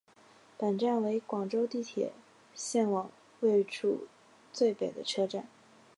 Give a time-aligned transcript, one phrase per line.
[0.57, 2.11] 本站为广州地铁
[2.55, 3.11] 线网
[3.41, 4.07] 位处
[4.51, 5.45] 最北的车站。